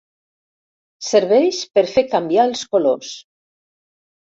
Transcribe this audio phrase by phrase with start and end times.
[1.07, 3.15] Serveix per fer canviar els colors.